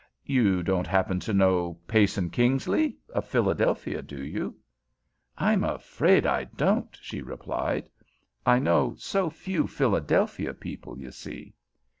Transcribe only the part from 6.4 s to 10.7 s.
don't," she replied. "I know so few Philadelphia